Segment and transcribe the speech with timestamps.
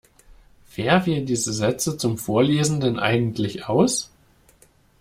[0.75, 4.09] Wer wählt diese Sätze zum Vorlesen denn eigentlich aus?